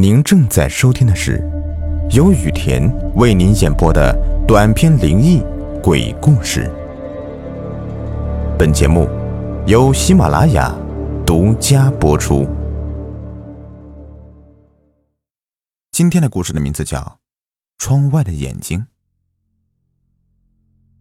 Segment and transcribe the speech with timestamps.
[0.00, 1.46] 您正在收听的是
[2.12, 4.16] 由雨田为您演播的
[4.48, 5.42] 短篇灵异
[5.82, 6.70] 鬼故事。
[8.58, 9.06] 本节目
[9.66, 10.74] 由喜马拉雅
[11.26, 12.48] 独家播出。
[15.92, 16.98] 今天的故事的名字叫
[17.76, 18.78] 《窗外的眼睛》。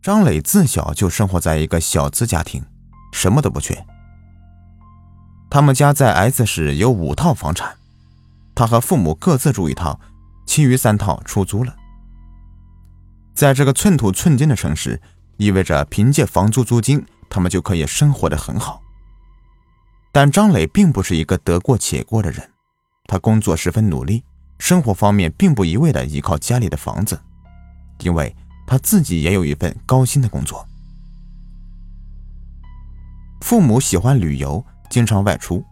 [0.00, 2.64] 张磊自小就生活在一个小资家庭，
[3.12, 3.76] 什么都不缺。
[5.50, 7.76] 他们家在 S 市有五套房产。
[8.56, 10.00] 他和父母各自住一套，
[10.46, 11.76] 其余三套出租了。
[13.34, 15.00] 在这个寸土寸金的城市，
[15.36, 18.80] 意味着凭借房租租金，他们就可以生活的很好。
[20.10, 22.50] 但张磊并不是一个得过且过的人，
[23.04, 24.24] 他工作十分努力，
[24.58, 27.20] 生活方面并不一味的依靠家里的房子，
[28.00, 28.34] 因为
[28.66, 30.66] 他自己也有一份高薪的工作。
[33.42, 35.62] 父母喜欢旅游，经常外出。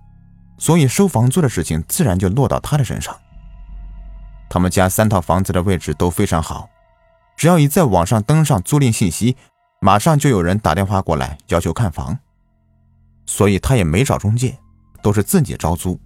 [0.58, 3.14] 所以收房租的事情自然就落到他的身上。
[4.48, 6.70] 他们家三套房子的位置都非常好，
[7.36, 9.36] 只要一在网上登上租赁信息，
[9.80, 12.16] 马上就有人打电话过来要求看房。
[13.26, 14.58] 所以他也没找中介，
[15.02, 15.98] 都是自己招租。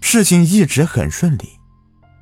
[0.00, 1.58] 事情一直很顺利，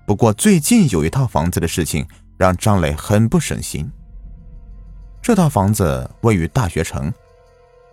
[0.07, 2.07] 不过最近有一套房子的事情
[2.39, 3.91] 让张磊很不省心。
[5.21, 7.13] 这套房子位于大学城，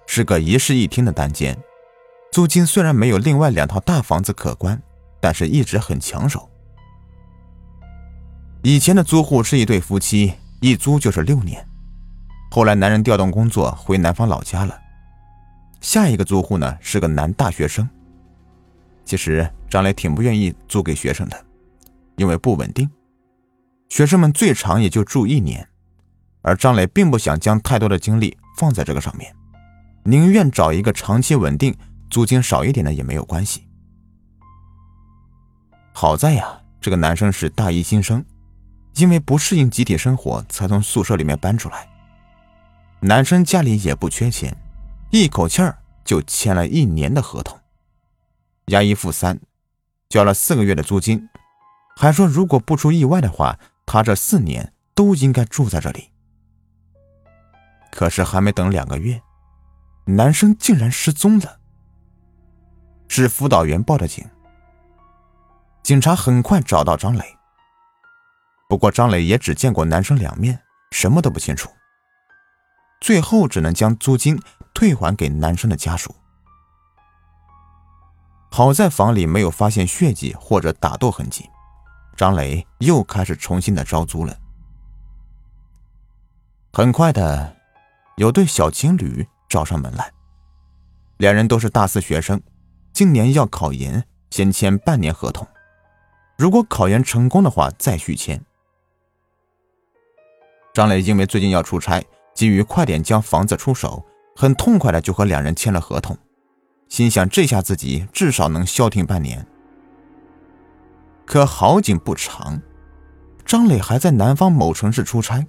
[0.07, 1.57] 是个一室一厅的单间。
[2.33, 4.81] 租金虽然没有另外两套大房子可观，
[5.19, 6.49] 但是一直很抢手。
[8.63, 11.63] 以前的租户是一对夫妻，一租就是六年。
[12.49, 14.75] 后来男人调动工作回南方老家了。
[15.79, 17.87] 下一个租户呢是个男大学生。
[19.05, 21.39] 其实张磊挺不愿意租给学生的，
[22.15, 22.89] 因为不稳定。
[23.89, 25.69] 学生们最长也就住一年，
[26.41, 29.31] 而张磊并不想将太多的精力放在这个上面，
[30.03, 31.77] 宁愿找一个长期稳定。
[32.13, 33.67] 租金少一点的也没有关系。
[35.93, 38.23] 好在呀，这个男生是大一新生，
[38.97, 41.89] 因为不适应集体生活，才从宿舍里面搬出来。
[42.99, 44.55] 男生家里也不缺钱，
[45.09, 47.59] 一口气儿就签了一年的合同，
[48.67, 49.39] 押一付三，
[50.07, 51.27] 交了四个月的租金，
[51.95, 53.57] 还说如果不出意外的话，
[53.87, 56.11] 他这四年都应该住在这里。
[57.91, 59.19] 可是还没等两个月，
[60.05, 61.61] 男生竟然失踪了。
[63.07, 64.27] 是辅导员报的警，
[65.83, 67.23] 警察很快找到张磊。
[68.67, 70.59] 不过张磊也只见过男生两面，
[70.91, 71.69] 什么都不清楚。
[72.99, 74.41] 最后只能将租金
[74.73, 76.15] 退还给男生的家属。
[78.49, 81.49] 好在房里没有发现血迹或者打斗痕迹，
[82.15, 84.35] 张磊又开始重新的招租了。
[86.71, 87.55] 很快的，
[88.15, 90.11] 有对小情侣找上门来，
[91.17, 92.41] 两人都是大四学生。
[92.93, 95.47] 今年要考研，先签半年合同。
[96.37, 98.39] 如果考研成功的话，再续签。
[100.75, 102.05] 张磊因为最近要出差，
[102.35, 104.05] 急于快点将房子出手，
[104.35, 106.15] 很痛快的就和两人签了合同，
[106.87, 109.43] 心想这下自己至少能消停半年。
[111.25, 112.61] 可好景不长，
[113.43, 115.43] 张磊还在南方某城市出差，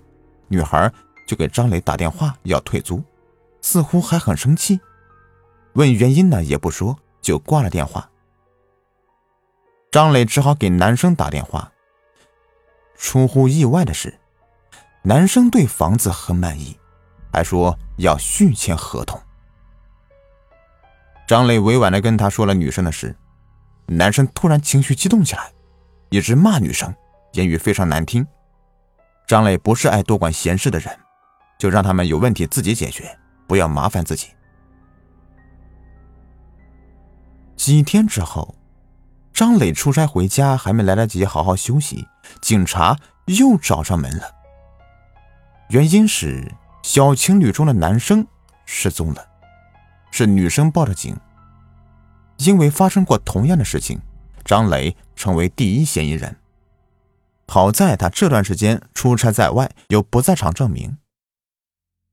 [0.48, 0.90] 女孩
[1.26, 3.04] 就给张磊打电话要退租，
[3.60, 4.80] 似乎还很生气，
[5.74, 6.98] 问原因呢也不说。
[7.24, 8.06] 就挂了电话，
[9.90, 11.72] 张磊只好给男生打电话。
[12.96, 14.20] 出乎意外的是，
[15.02, 16.78] 男生对房子很满意，
[17.32, 19.18] 还说要续签合同。
[21.26, 23.16] 张磊委婉的跟他说了女生的事，
[23.86, 25.50] 男生突然情绪激动起来，
[26.10, 26.94] 一直骂女生，
[27.32, 28.26] 言语非常难听。
[29.26, 30.94] 张磊不是爱多管闲事的人，
[31.58, 34.28] 就让他们有问题自己解决，不要麻烦自己。
[37.64, 38.54] 几天之后，
[39.32, 42.06] 张磊出差回家，还没来得及好好休息，
[42.42, 42.94] 警察
[43.24, 44.30] 又找上门了。
[45.70, 46.52] 原因是
[46.82, 48.26] 小情侣中的男生
[48.66, 49.26] 失踪了，
[50.10, 51.16] 是女生报的警。
[52.36, 53.98] 因为发生过同样的事情，
[54.44, 56.36] 张磊成为第一嫌疑人。
[57.48, 60.98] 好在他这段时间出差在外，有不在场证明。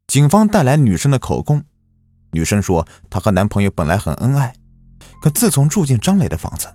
[0.08, 1.66] 警方带来女生的口供，
[2.32, 4.54] 女生说她和男朋友本来很恩爱。
[5.22, 6.68] 可自从住进张磊的房子，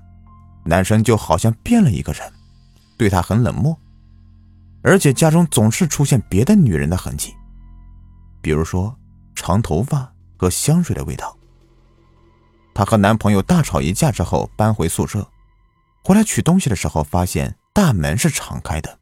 [0.65, 2.33] 男生就好像变了一个人，
[2.97, 3.77] 对他很冷漠，
[4.83, 7.35] 而且家中总是出现别的女人的痕迹，
[8.41, 8.97] 比如说
[9.35, 11.37] 长头发和香水的味道。
[12.73, 15.27] 她和男朋友大吵一架之后搬回宿舍，
[16.05, 18.99] 回来取东西的时候发现大门是敞开的，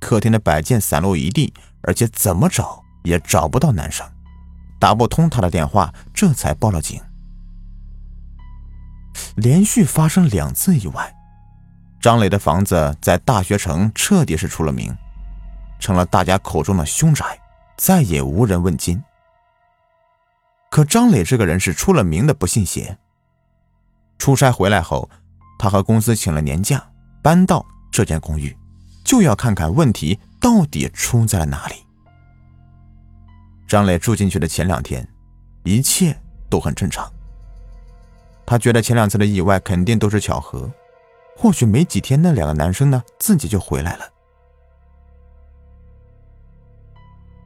[0.00, 4.06] 客厅的摆件散落一地，而且怎么找也找不到男生，
[4.78, 7.00] 打不通他的电话，这才报了警。
[9.36, 11.14] 连续发生两次意外，
[12.00, 14.96] 张磊的房子在大学城彻底是出了名，
[15.78, 17.24] 成了大家口中的凶宅，
[17.76, 19.02] 再也无人问津。
[20.70, 22.98] 可张磊这个人是出了名的不信邪。
[24.18, 25.08] 出差回来后，
[25.58, 26.82] 他和公司请了年假，
[27.22, 28.56] 搬到这间公寓，
[29.04, 31.76] 就要看看问题到底出在了哪里。
[33.66, 35.06] 张磊住进去的前两天，
[35.64, 36.16] 一切
[36.48, 37.10] 都很正常。
[38.46, 40.70] 他觉得前两次的意外肯定都是巧合，
[41.36, 44.08] 或许没几天那两个男生呢自己就回来了。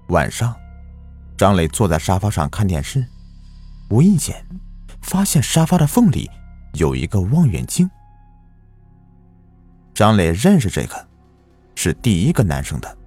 [0.08, 0.54] 晚上，
[1.38, 3.06] 张磊坐在沙发上看电视，
[3.88, 4.44] 无意间
[5.00, 6.28] 发现沙发的缝里
[6.74, 7.90] 有一个望远镜。
[9.94, 11.08] 张磊认识这个，
[11.74, 12.98] 是第一个男生的。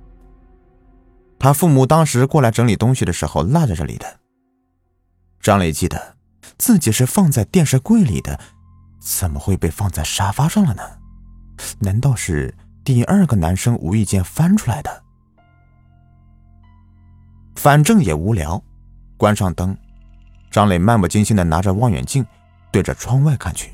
[1.37, 4.19] 他父母当时过来整理东西的时候落在这里的。
[5.41, 6.12] 张磊记得
[6.57, 8.39] 自己是放在电视柜里的，
[8.99, 10.83] 怎么会被放在沙发上了呢？
[11.79, 15.03] 难道是第二个男生无意间翻出来的？
[17.55, 18.61] 反正也无聊，
[19.17, 19.77] 关上灯，
[20.51, 22.25] 张磊漫不经心的拿着望远镜
[22.71, 23.73] 对着窗外看去。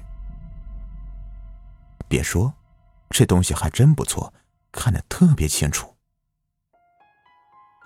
[2.07, 2.53] 别说，
[3.09, 4.33] 这东西还真不错，
[4.71, 5.95] 看得特别清楚。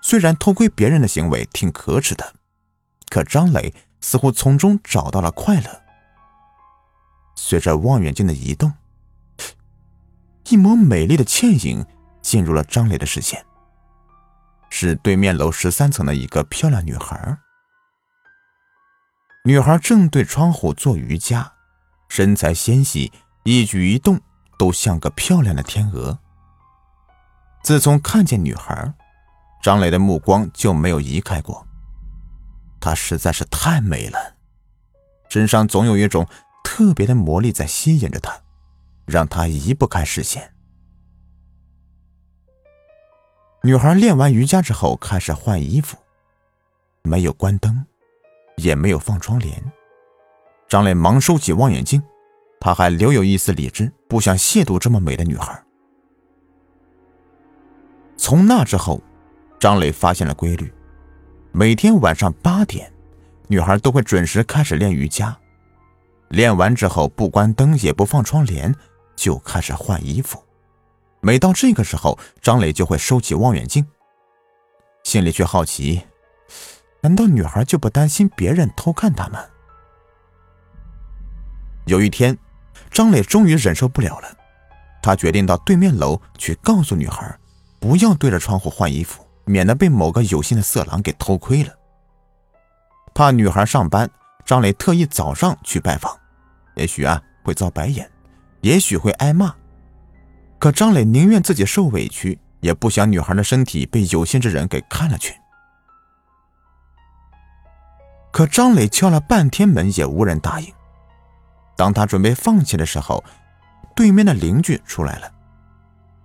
[0.02, 2.34] 虽然偷窥别人的行为挺可耻的，
[3.08, 3.72] 可张磊
[4.04, 5.82] 似乎从中找到了快乐。
[7.34, 8.70] 随着望远镜的移动，
[10.50, 11.86] 一抹美丽的倩影
[12.20, 13.42] 进入了张磊的视线，
[14.68, 17.38] 是对面楼十三层的一个漂亮女孩。
[19.46, 21.50] 女孩正对窗户做瑜伽，
[22.08, 23.10] 身材纤细，
[23.44, 24.20] 一举一动
[24.58, 26.18] 都像个漂亮的天鹅。
[27.62, 28.92] 自从看见女孩。
[29.62, 31.66] 张磊的目光就没有移开过。
[32.84, 34.36] 她实在是太美了，
[35.30, 36.28] 身上总有一种
[36.62, 38.38] 特别的魔力在吸引着她，
[39.06, 40.52] 让她移不开视线。
[43.62, 45.96] 女孩练完瑜伽之后开始换衣服，
[47.04, 47.86] 没有关灯，
[48.56, 49.72] 也没有放窗帘。
[50.68, 52.02] 张磊忙收起望远镜，
[52.60, 55.64] 他还留有一丝理智，不想亵渎这么美的女孩。
[58.18, 59.00] 从那之后。
[59.60, 60.70] 张磊发现了规律，
[61.56, 62.92] 每天晚上八点，
[63.46, 65.38] 女孩都会准时开始练瑜伽。
[66.30, 68.74] 练完之后，不关灯也不放窗帘，
[69.14, 70.42] 就开始换衣服。
[71.20, 73.86] 每到这个时候，张磊就会收起望远镜，
[75.04, 76.02] 心里却好奇：
[77.00, 79.38] 难道女孩就不担心别人偷看他吗？
[81.86, 82.36] 有一天，
[82.90, 84.36] 张磊终于忍受不了了，
[85.00, 87.38] 他决定到对面楼去告诉女孩，
[87.78, 89.23] 不要对着窗户换衣服。
[89.44, 91.72] 免得被某个有心的色狼给偷窥了。
[93.14, 94.10] 怕女孩上班，
[94.44, 96.16] 张磊特意早上去拜访，
[96.74, 98.10] 也许啊会遭白眼，
[98.60, 99.54] 也许会挨骂。
[100.58, 105.34] 可张磊宁愿自己受委屈，也不想女孩的身体被有心之人给看了去。
[108.32, 110.72] 可张磊敲了半天门，也无人答应。
[111.76, 113.22] 当他准备放弃的时候，
[113.94, 115.30] 对面的邻居出来了，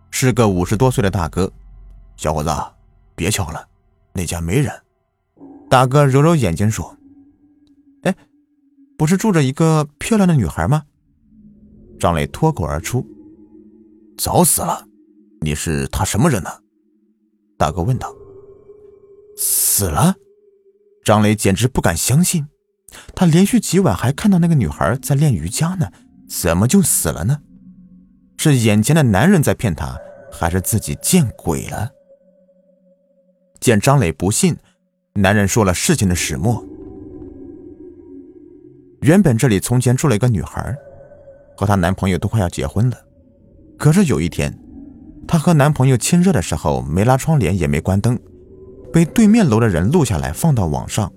[0.09, 1.51] 是个五十多岁的大哥，
[2.15, 2.49] 小伙子。
[3.19, 3.67] 别敲了，
[4.13, 4.71] 那家没人。
[5.69, 6.95] 大哥揉揉眼睛说
[8.03, 8.15] ：“哎，
[8.97, 10.83] 不是住着一个漂亮的女孩吗？”
[11.99, 13.05] 张磊脱口而出
[14.17, 14.85] ：“早死了。
[15.41, 16.49] 你是他什么人呢？”
[17.59, 18.15] 大哥问道。
[19.35, 20.15] “死了？”
[21.03, 22.47] 张磊简直不敢相信，
[23.13, 25.91] 他连续几晚还看到那个女孩在练瑜伽呢，
[26.29, 27.41] 怎么就死了呢？
[28.37, 29.97] 是眼前的男人在骗他，
[30.31, 31.91] 还是自己见鬼了？
[33.59, 34.55] 见张磊不信，
[35.13, 36.65] 男人说了事情的始末。
[39.01, 40.75] 原本这里从前住了一个女孩，
[41.55, 42.97] 和她男朋友都快要结婚了。
[43.77, 44.57] 可是有一天，
[45.27, 48.19] 她和男朋友亲热的时候没拉窗帘也没关灯，
[48.91, 51.11] 被对面楼的人录下来放到网上，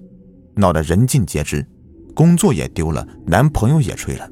[0.54, 1.66] 闹得人尽皆知，
[2.14, 4.28] 工作也丢了，男朋友也吹了。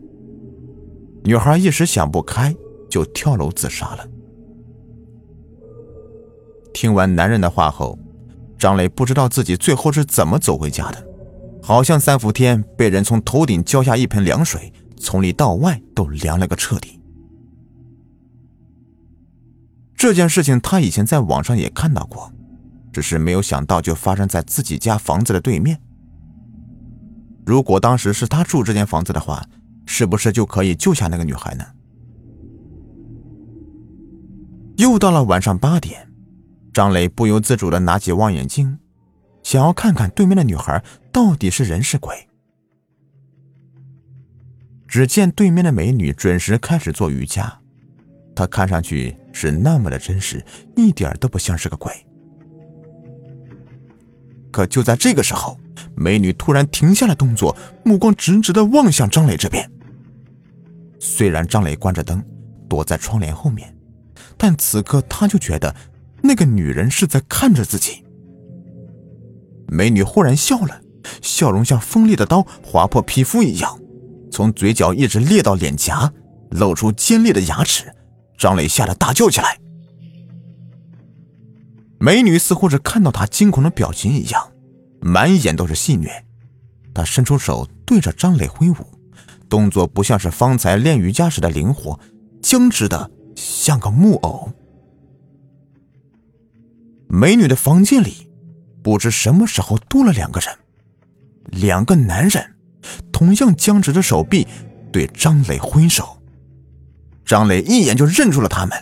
[1.24, 2.54] 女孩一时想不开，
[2.88, 4.06] 就跳楼自杀了。
[6.72, 7.98] 听完男人的话后，
[8.58, 11.06] 张磊不知道自己最后是怎么走回家的，
[11.62, 17.00] 好像三伏天被人从头顶浇下一盆凉水，从里到外都凉了个彻底。
[19.96, 22.32] 这件事情他以前在网上也看到过，
[22.92, 25.78] 只是没有想到就发生在自己家房子的对面。
[27.44, 29.44] 如果当时是他住这间房子的话，
[29.86, 31.64] 是不是就可以救下那个女孩呢？
[34.76, 36.09] 又到了晚上八点。
[36.72, 38.78] 张磊不由自主的拿起望远镜，
[39.42, 42.28] 想要看看对面的女孩到底是人是鬼。
[44.86, 47.60] 只见对面的美女准时开始做瑜伽，
[48.34, 50.44] 她看上去是那么的真实，
[50.76, 51.92] 一点都不像是个鬼。
[54.50, 55.58] 可就在这个时候，
[55.94, 59.70] 美女突然停下了动作，目光直直的望向张磊这边。
[60.98, 62.22] 虽然张磊关着灯，
[62.68, 63.72] 躲在窗帘后面，
[64.36, 65.74] 但此刻他就觉得
[66.22, 68.04] 那个女人是在看着自己。
[69.68, 70.80] 美女忽然笑了，
[71.22, 73.78] 笑容像锋利的刀划破皮肤一样。
[74.30, 76.12] 从嘴角一直裂到脸颊，
[76.50, 77.92] 露出尖利的牙齿，
[78.38, 79.58] 张磊吓得大叫起来。
[81.98, 84.52] 美女似乎是看到他惊恐的表情一样，
[85.00, 86.08] 满眼都是戏谑。
[86.94, 88.74] 她伸出手对着张磊挥舞，
[89.48, 91.98] 动作不像是方才练瑜伽时的灵活，
[92.42, 94.50] 僵直的像个木偶。
[97.12, 98.30] 美女的房间里，
[98.84, 100.56] 不知什么时候多了两个人，
[101.60, 102.54] 两个男人。
[103.12, 104.46] 同样僵直着手臂，
[104.92, 106.16] 对张磊挥手。
[107.24, 108.78] 张磊一眼就认出了他们，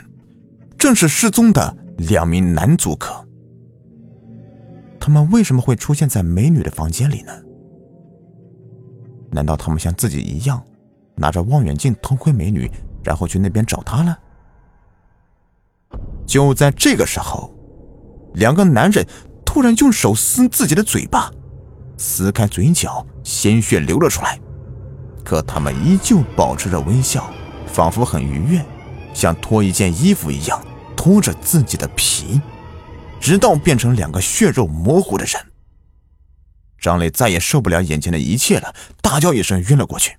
[0.78, 3.26] 正是失踪的两名男租客。
[5.00, 7.32] 他们为什么会出现在美女的房间里呢？
[9.30, 10.62] 难道他们像自己一样，
[11.16, 12.70] 拿着望远镜偷窥美女，
[13.02, 14.18] 然后去那边找她了？
[16.26, 17.52] 就在这个时候，
[18.34, 19.06] 两个男人
[19.44, 21.30] 突然用手撕自己的嘴巴。
[21.96, 24.38] 撕开嘴角，鲜血流了出来，
[25.24, 27.28] 可他们依旧保持着微笑，
[27.66, 28.64] 仿佛很愉悦，
[29.12, 30.64] 像脱一件衣服一样
[30.96, 32.40] 脱着自己的皮，
[33.20, 35.34] 直到变成两个血肉模糊的人。
[36.78, 40.18] 张磊再也受不了眼前的一切了，大叫一声晕了过去。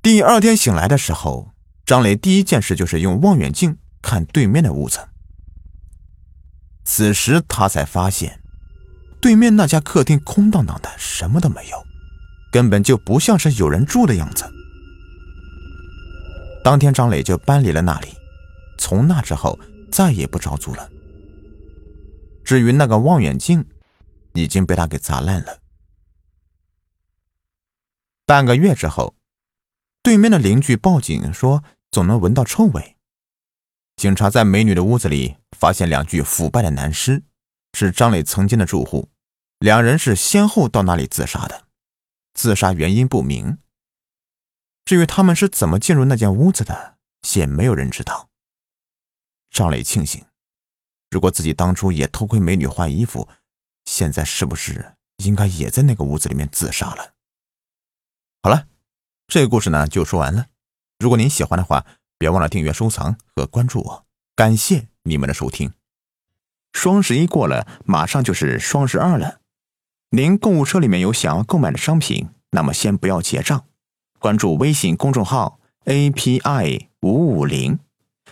[0.00, 1.50] 第二天醒来的时候，
[1.84, 5.08] 张磊第一件事就是用望远镜看对面的屋子，
[6.84, 8.40] 此时他才发现。
[9.18, 11.82] 对面那家客厅空荡荡的，什么都没有，
[12.52, 14.44] 根本就不像是有人住的样子。
[16.62, 18.08] 当天，张磊就搬离了那里，
[18.76, 19.58] 从那之后
[19.90, 20.90] 再也不招租了。
[22.44, 23.64] 至于那个望远镜，
[24.34, 25.60] 已经被他给砸烂了。
[28.26, 29.14] 半个月之后，
[30.02, 32.98] 对面的邻居报警说，总能闻到臭味。
[33.96, 37.22] 警察在美女的屋子里发现两具腐败的男尸，
[37.72, 39.10] 是张磊曾经的住户。
[39.58, 41.66] 两人是先后到那里自杀的，
[42.34, 43.58] 自杀原因不明。
[44.84, 46.98] 至于他们是怎么进入那间屋子的，
[47.34, 48.28] 也没有人知道。
[49.50, 50.26] 张磊庆幸，
[51.10, 53.28] 如果自己当初也偷窥美女换衣服，
[53.86, 57.14] 现在是不是应该也在那个屋子里面自杀了？
[58.42, 58.66] 好了，
[59.28, 60.48] 这个故事呢就说完了。
[60.98, 61.86] 如果您喜欢的话，
[62.18, 64.04] 别忘了订阅、收藏和关注我。
[64.36, 65.72] 感谢你们的收听。
[66.72, 69.40] 双十一过了，马上就是双十二了。
[70.10, 73.64] 您购物车里面有想要购买的商品，那么先不要结账，
[74.18, 77.78] 关注微信公众号 API 五五零，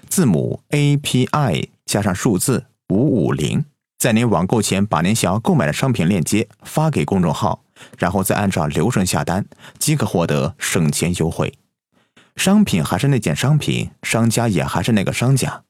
[0.09, 3.65] 字母 API 加上数字五五零，
[3.99, 7.65] 在您网购前把您想要购买的商品链接发给公众号，
[7.99, 9.47] 然后再按照流程下单，
[9.79, 11.53] 即可获得省钱优惠。
[12.37, 15.65] 商品还是那件商品，商家也还是那个商家，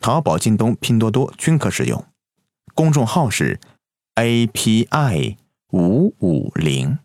[0.00, 2.04] 淘宝、京东、拼多多均可使用。
[2.74, 3.60] 公众号是
[4.14, 5.36] API。
[5.70, 6.98] 五五零。